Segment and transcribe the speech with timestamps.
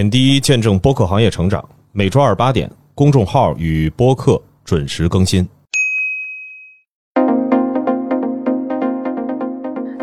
[0.00, 1.62] 点滴见证播客行业成长，
[1.92, 5.46] 每周二八点，公众号与播客准时更新。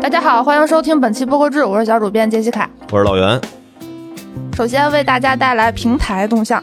[0.00, 2.70] 大家好，欢迎收听本期播客志，我是小主编杰西卡。
[2.92, 3.40] 我是老袁。
[4.56, 6.62] 首先为大家带来平台动向。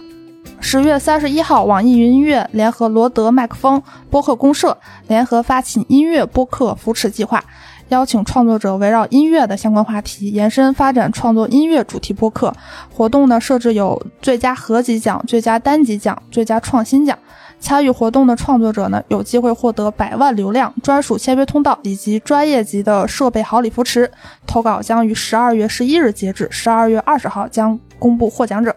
[0.62, 4.78] 十月三十一号，网易云音乐联合罗德麦克风播客公社
[5.10, 7.44] 联合发起音乐播客扶持计划。
[7.90, 12.54] 邀请创作者围绕音乐的相关话题延伸发展创作音乐主题播客
[12.92, 17.18] 活动呢，设置有最佳合集奖、最佳单集奖、最佳创新奖。
[17.58, 24.12] 参与活动的创作者呢，有机会获得百万流量、专属签约通道以及专业级的设备好礼扶持。
[24.46, 28.76] 投稿将于十二月十一日截止，十二月二十号将公布获奖者。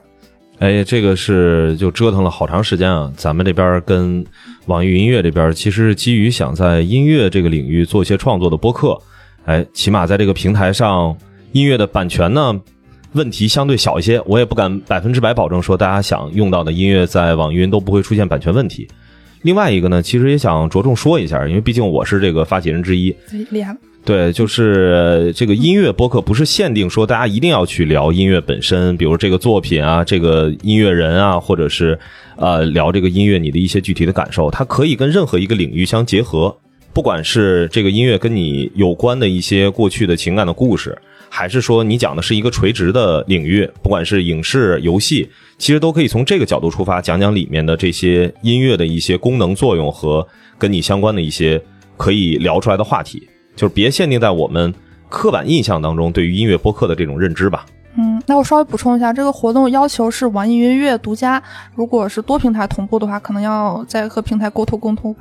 [0.59, 3.13] 哎，这个是就折腾了好长时间啊！
[3.17, 4.25] 咱们这边跟
[4.67, 9.01] 网易云音乐这边，其实是基于想在音乐这个领域做一些创作的播客，
[9.45, 11.17] 哎，起码在这个平台上，
[11.53, 12.61] 音乐的版权呢
[13.13, 14.21] 问题相对小一些。
[14.27, 18.89] 我也不敢百分之百保证说大家想用到的音乐在网易云都不会出现版权问题。
[19.43, 23.15] 另外一个呢，其实也想着重说一下，因为毕竟我是这个发起人之一，
[23.51, 23.77] 厉害。
[24.05, 31.99] 对，就是这个音乐播客不是限定说大家一定要去聊音乐本身，比如这个作品啊，这个音乐人啊，或者是
[32.37, 36.57] 呃聊这个音乐你的一些具体的感受，它可以跟任何一个领域相结合。
[36.99, 50.27] 不管是这个音乐跟你有关的一些过去的情感的故事，还是说你讲的是一个垂直的领域，不管是影视、游戏，其实都可以从这个角度出发，讲讲里面的这些音乐的一些功能作用和
[50.59, 51.63] 跟你相关的一些
[51.97, 53.29] 可以聊出来的话题。
[53.55, 54.75] 就是别限定在我们
[55.09, 57.65] 刻板印象当中对于音乐播客的这种认知吧。
[57.97, 61.41] 嗯，那我稍微补充一下，这个活动要求是网易云音乐独家，
[61.77, 65.21] 如果是多平台同步的话，可能要再和平台沟通沟通吧。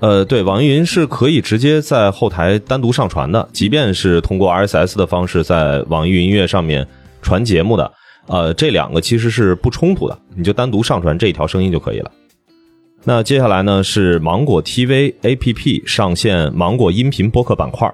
[0.00, 6.86] 呃，对，网易云是可以直接在后台单独上传的，即便是通过 RSS 的方式在网易云音乐上面
[7.20, 7.92] 传节目的，
[8.26, 12.10] 呃，这两个其实是不冲突的，你就单独上传这一条声音就可以了。
[13.04, 17.92] 那接下来呢是芒果 TV APP 上线芒果音频播客板块，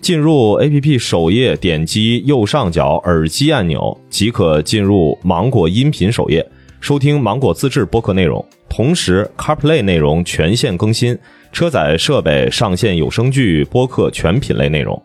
[0.00, 6.48] 进入 APP 首页，点击右上角耳机按钮即可进入芒果音频首页，
[6.80, 8.44] 收听芒果自制播客内容。
[8.78, 11.18] 同时，CarPlay 内容全线更新，
[11.50, 15.02] 车载设备上线有声剧播客全品类内容。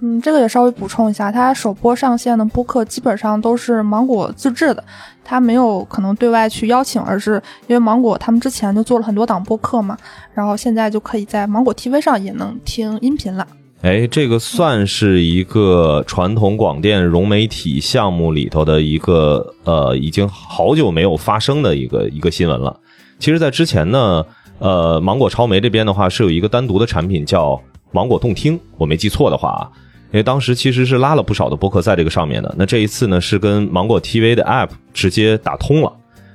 [0.00, 4.84] 嗯，这个也稍微补充一下，它首播上线的播客基本上都是芒果自制的，
[5.24, 9.98] 它没有可能对外去邀请，而是因为芒果他们之前就做了很多档播客嘛，
[10.32, 13.44] 然后现在就可以在芒果 TV 上也能听音频了。
[13.82, 22.78] 哎，这个算是一个传统广电融媒体项目里头的一个呃，已经好久没有发生的一个一个新闻了。
[23.18, 24.24] 其实，在之前呢，
[24.58, 27.60] 呃，芒果超媒这边的话是有一个单独的产品叫
[27.92, 29.70] 芒果动听，我没记错的话啊。
[30.12, 35.92] 因为当时其实是拉了不少的播客在这个上面的，那这一次呢是跟芒果 TV 的 App 直接打通了，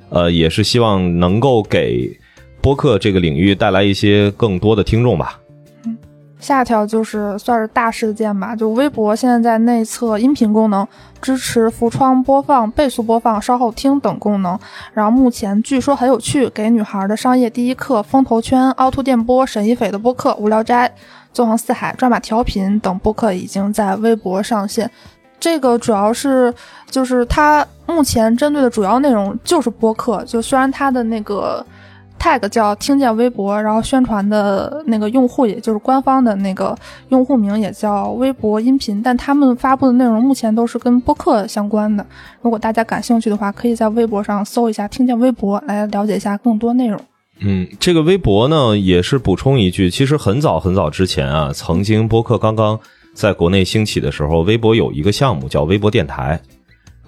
[0.10, 2.12] 呃，也是希望能够给
[2.62, 5.40] 播客这个领域带来一些更多的听众吧。
[6.42, 10.86] 嗯，下条就是算是大事件吧，就微博现在在内测音频功能，
[11.22, 14.60] 支持浮窗播放、倍速播放、稍后听等功能，
[14.94, 20.92] 然后目前据说很有趣，给女孩的商业第一课、风投圈、凹凸电波、沈一斐的播客、无聊斋。
[21.34, 24.92] 纵横四海、抓马调频等播客已经在微博上线。
[25.40, 26.54] 这个主要是
[26.90, 30.22] 就是它目前针对的主要内容就是播客。
[30.26, 31.66] 就虽然它的那个
[32.22, 36.78] tag 叫“听见微博”，然后宣传的那个用户也就是官方的那个
[37.10, 42.06] 用户名也叫“微博音频”，但他们发布的内容目前都是跟播客相关的。
[42.42, 47.02] 如果大家感兴趣的话，可以在微博上搜一下“听见微博”来了解一下更多内容。
[47.40, 52.80] 嗯，这个微博呢，也是补充一句，其实很早很早之前啊，曾经播客刚刚
[53.16, 56.40] 在国内兴起的时候，微博有一个项目叫微博电台，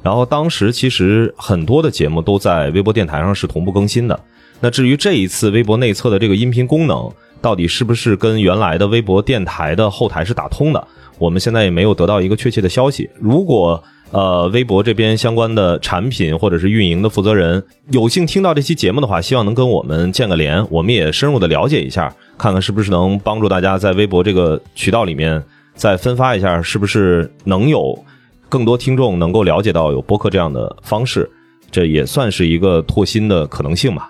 [0.01, 4.19] 然后当时其实很多的节目都在微博电台上是同步更新的。
[4.63, 10.87] 那至于这一次微博内测的这个音频功能，到底是不是跟原来的微博电台的后台是打通的，
[11.19, 13.09] 我们现在也没有得到一个确切的消息。
[13.19, 25.43] 如果呃，微博这边相关的产品或者是运营的负责人有幸听到这期节目的话，希望能跟我们建个连，我们也深入的了解一下，看看是不是能帮助大家在微博这个渠道里面
[25.75, 28.01] 再分发一下，是不是能有
[28.47, 31.29] 更多听众能够了解到有播客这样的方式，
[31.69, 34.09] 这也算是一个拓新的可能性吧。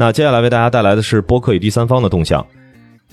[0.00, 2.46] 那接下来为大家带来的是播客与第三方的动向，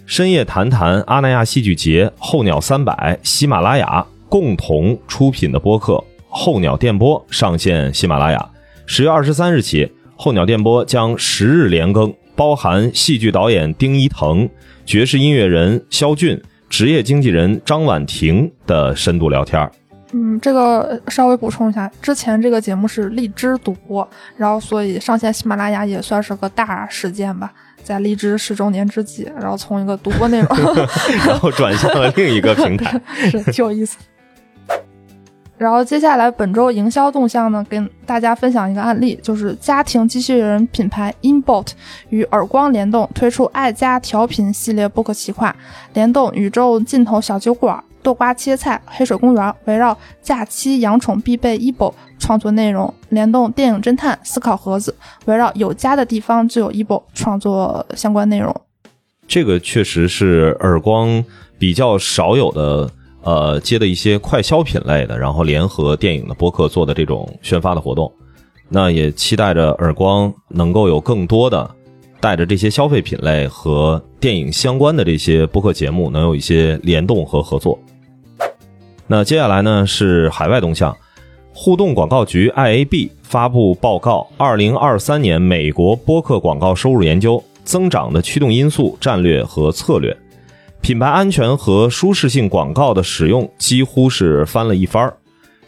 [0.05, 4.07] 深夜谈谈阿那亚戏剧节、候鸟三百、喜马拉雅。
[4.29, 5.93] 共同出品的播客
[6.29, 8.49] 《候鸟电波》上线喜马拉雅。
[8.85, 9.85] 十月二十三日起，
[10.15, 14.49] 《候鸟电波》将十日连更，包含戏剧导演丁一腾、
[14.85, 19.69] 爵士音乐人肖俊、职业经纪人张婉婷的深度聊天。
[20.13, 24.07] 嗯，这个稍微补充一下，之前这个节目是荔枝独播，
[24.37, 27.51] 然后所以上线喜马拉雅也算是个大事件吧，
[27.83, 30.49] 在荔枝十周年之际，然后从一个独播内容
[31.27, 32.99] 然后转向了另一个平台，
[33.29, 33.97] 是挺有意思。
[35.57, 41.69] 然后接下来本周营销动向呢，跟大家分享一个案例，就是家庭机器人品牌 Inbot
[42.09, 45.55] 与耳光联动推出爱家调频系列播客企划，
[45.95, 54.95] 联动宇宙尽头小酒馆、豆瓜切菜、黑水公园，围绕假期养宠必备 Ebo 创作内容，联动电影侦探思考盒子，
[55.25, 58.55] 围绕有家的地方就有 Ebo 创作相关内容。
[59.27, 61.21] 这个确实是耳光
[61.59, 62.89] 比较少有的。
[63.23, 68.09] 呃，接的一些快消品类的，然后联合电影的播客做的这种宣发的活动，
[68.69, 71.69] 那也期待着耳光能够有更多的
[72.21, 77.77] 带着这些消费品类和电影相关的这些播客节目能有一些联动和合作。
[79.09, 80.95] 那接下来呢是海外动向，
[81.53, 90.15] 互动广告局 IAB 发布报告：二零二三年美国播客广告收入研究增长的驱动因素、战略和策略。
[90.81, 95.13] 品牌安全和舒适性广告的使用几乎是翻了一番儿，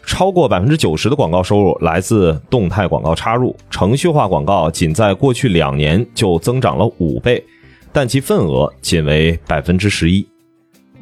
[0.04, 7.42] 超过百分之九十的广告收入来自动态广告插入，程序化广告仅在过去两年就增长了五倍，
[7.90, 10.26] 但其份额仅为百分之十一。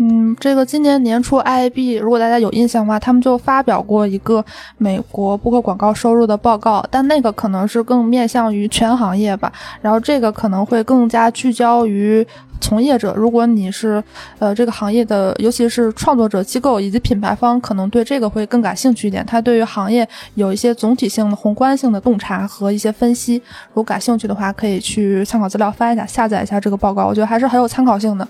[0.00, 4.44] 嗯，这个今年年初，IAB 如果大家有印象的话，他们就发表过一个
[4.76, 9.52] 美国播客广告收入的报告，但那个可能是更面向于全行业吧，
[9.82, 12.24] 然后这个可能会更加聚焦于
[12.60, 13.12] 从业者。
[13.16, 14.00] 如果你是
[14.38, 19.26] 呃这个行业的，尤其是创作者机构以及品牌方，可能对这个会更感兴趣一点。
[19.26, 23.42] 它对于行业有一些总体性的宏观性的洞察和一些分析。
[23.70, 28.28] 如果感兴趣的话，可以去参考资料翻一下，下载一下这个报告，我觉得还是很有参考性的。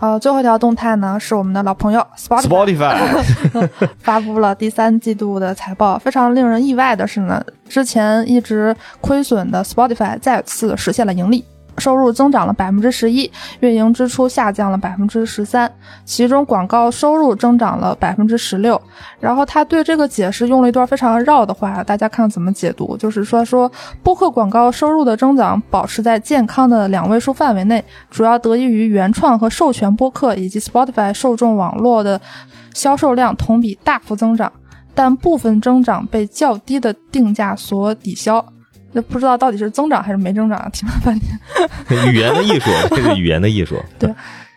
[0.00, 2.96] 好，最后一条动态呢，是我们的老朋友 Spotify
[4.00, 5.98] 发布了第三季度的财报。
[5.98, 11.44] 非常令人意外的是呢，之前一直亏损的 Spotify 再次实现了盈利。
[11.80, 13.28] 收入增长了百分之十一，
[13.60, 15.72] 运营支出下降了百分之十三，
[16.04, 18.80] 其中广告收入增长了百分之十六。
[19.18, 22.96] 然后他对这个解释用了一段非常绕的话，大家看怎么解读？
[22.98, 23.70] 就是说说
[24.02, 32.20] 播客广告收入的增长保持在健康的两位数范围内，主要得益于原创和授权播客以及 Spotify 受众网络的
[32.74, 34.52] 销售量同比大幅增长，
[34.94, 38.44] 但部分增长被较低的定价所抵消。
[38.92, 41.38] 那不知道到底是增长还是没增长，听了半天。
[42.12, 43.76] 语言的艺术，这是语言的艺术。
[43.98, 44.12] 对，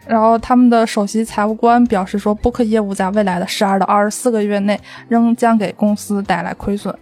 [0.07, 6.93] 然后他们的首席财务官表示说，播客业务在未来的十二到二十四个月内仍将给公司带来亏损。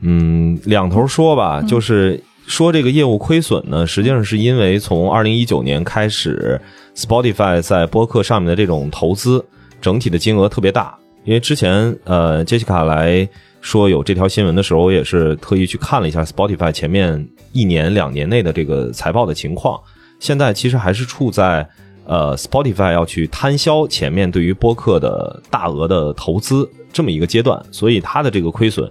[0.00, 6.60] 嗯，两头说吧，就是说这个业务亏损呢，实际上是因为从二零一九年开始
[6.96, 9.44] ，Spotify 在播客上面的这种投资
[9.80, 13.28] 整体的金额特别大，因为之前呃，杰西卡来。
[13.64, 19.80] 说有这条新闻的时候，我也是特意去看了一下 Spotify 前面一年两年内的这个财报的情况。
[20.18, 21.64] 现在其实还是处在
[22.04, 28.90] 呃 Spotify 要去摊销前面对于播客的大额的投资这么一个阶段，所以它的这个亏损，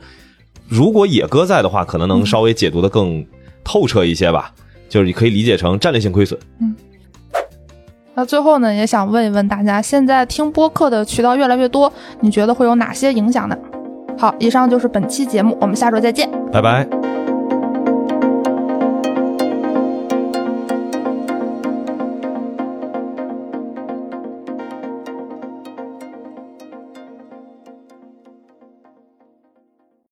[0.70, 3.28] 如果野哥在的话，可能能稍微解读的更
[3.66, 4.54] 透彻一些吧。
[4.88, 6.40] 就是你可以理解成战略性亏损。
[6.62, 6.74] 嗯。
[8.14, 13.58] 那最后呢，也想问一问大家，现在听播客的渠道越来越多，你觉得会有哪些影响呢？
[14.18, 17.01] 好，以上就是本期节目，我们下周再见，拜拜。